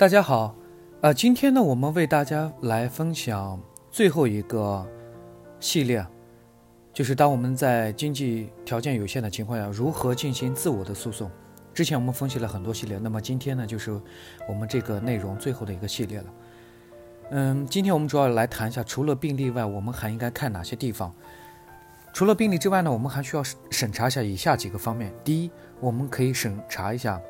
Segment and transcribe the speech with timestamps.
[0.00, 0.56] 大家好，
[1.02, 4.82] 呃，今天呢，我们为大家来分享最后一个
[5.60, 6.02] 系列，
[6.90, 11.30] 就是当我们在经济条件有限的情况下，如何进行自我的诉讼。
[11.74, 13.92] 之前我们分析了很多系列，那么今天呢，就是
[14.48, 16.26] 我们这个内容最后的一个系列了。
[17.32, 21.14] 嗯，今天我们主要来谈一下，除了病例外，我们还应该看哪些地方？
[22.14, 25.12] 除了病例之外呢，我们还需要审查一下以下几个方面。
[25.22, 27.20] 第一，我们可以审查一下。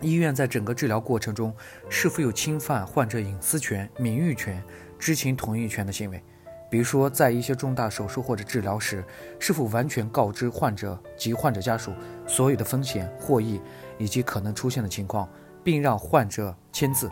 [0.00, 1.54] 医院在整个治疗过程中
[1.88, 4.62] 是否有侵犯患者隐私权、名誉权、
[4.98, 6.22] 知情同意权的行为？
[6.70, 9.04] 比如说，在一些重大手术或者治疗时，
[9.40, 11.92] 是否完全告知患者及患者家属
[12.26, 13.60] 所有的风险、获益
[13.98, 15.28] 以及可能出现的情况，
[15.64, 17.10] 并让患者签字？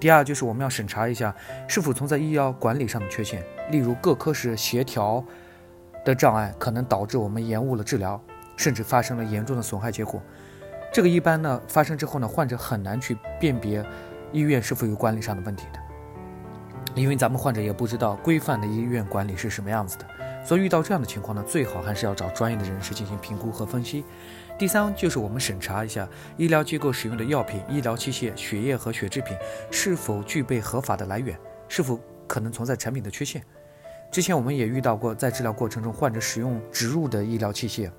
[0.00, 1.34] 第二，就是我们要审查一下
[1.68, 5.24] 是否存在医疗管理上的缺陷，例如各科室协调
[6.04, 8.20] 的障碍，可能导致我们延误了治疗，
[8.56, 10.20] 甚至发生了严重的损害结果。
[10.92, 13.84] 这个一般呢发生之后呢，患者很难去辨别
[14.32, 15.78] 医院是否有管理上的问题的，
[16.94, 20.06] 因为咱们患者也不知道规范的医院管理是什么样子的，
[20.44, 24.04] 所以遇到这样的情况呢，最好还是要找专业的人士进行评估和分析。
[24.58, 29.36] 第三就是我们审查一下医疗机构使用的药品、医疗器械、血液和血制品
[29.70, 33.40] 是否具备合法的来源，是否可能存在产品的缺陷。
[34.10, 37.90] 之前我们也遇到过，在治疗过程中患者使用植入的医疗器械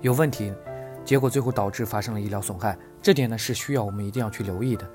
[0.00, 0.52] 有问题。
[1.04, 4.88] 结果最后导致发生了医疗损害，这点呢是需要我们一定要去留意的。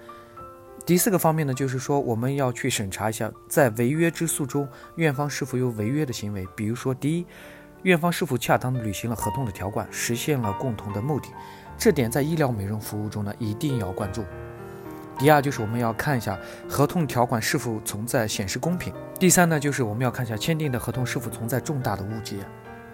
[0.85, 6.47] 第四个方面呢，就是说我们要去审查一下，在违约之诉中，院方是否有违约的行为。
[6.55, 7.25] 比如说，第一，
[7.83, 11.27] 院方是否恰当的履行了合同的条款，实现了共同的目的，
[11.77, 14.23] 这点在医疗美容服务中呢一定要关注。
[15.19, 18.93] 第二，就是我们要看一下合同条款是否存在显示公平。
[19.19, 22.37] 第三呢，就是我们要看一下签订的合同是否存在重大的误解。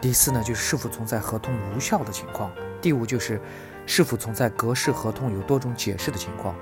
[0.01, 2.51] 第四呢，就是是否存在合同无效的情况。
[2.83, 3.39] 第五就是，
[3.85, 6.53] 是否存在格式合同有多种解释的情况。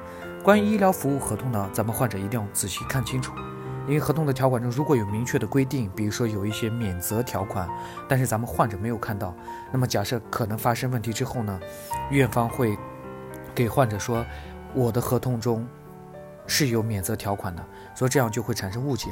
[0.44, 3.34] 关于医疗服务合同呢，咱们患者一定要仔细看清楚，
[3.88, 7.68] 因为合同的条款中如果有明确的规定，比如说有一些免责条款，
[8.08, 9.36] 但是咱们患者没有看到，
[9.72, 11.60] 那么假设可能发生问题之后呢，
[12.12, 12.78] 院方会
[13.56, 14.24] 给患者说，
[14.76, 15.68] 我的合同中
[16.46, 17.66] 是有免责条款的，
[17.96, 19.10] 所以这样就会产生误解。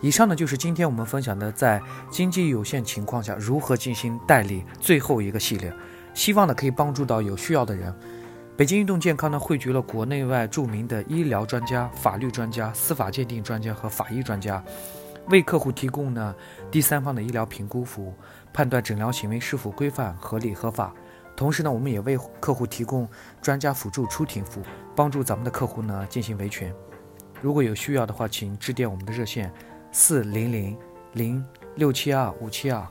[0.00, 5.72] 以上呢就是今天我们分享的在经济有限情况下如何进行代理最后一个系列。
[6.20, 7.90] 希望呢可以帮助到有需要的人。
[8.54, 14.62] 北京运动健康呢汇聚了国内外著名的医疗专家、法律专家、司法鉴定专家和法医专家，
[15.28, 16.34] 为客户提供呢
[16.70, 18.12] 第三方的医疗评估服务，
[18.52, 20.92] 判断诊疗行为是否规范、合理、合法。
[21.34, 23.08] 同时呢，我们也为客户提供
[23.40, 24.64] 专家辅助出庭服务，
[24.94, 26.70] 帮助咱们的客户呢进行维权。
[27.40, 29.50] 如果有需要的话，请致电我们的热线：
[29.90, 30.76] 四零零
[31.14, 31.42] 零
[31.76, 32.86] 六七二五七二。